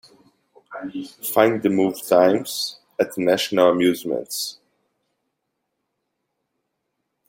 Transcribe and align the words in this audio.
Find 1.31 1.61
the 1.61 1.69
movie 1.69 2.01
times 2.01 2.79
at 2.99 3.15
National 3.19 3.69
Amusements. 3.69 4.57